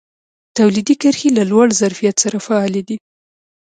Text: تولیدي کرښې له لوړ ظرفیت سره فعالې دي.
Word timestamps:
تولیدي 0.57 0.95
کرښې 1.01 1.29
له 1.37 1.43
لوړ 1.51 1.67
ظرفیت 1.81 2.15
سره 2.23 2.37
فعالې 2.45 2.81
دي. 2.87 2.97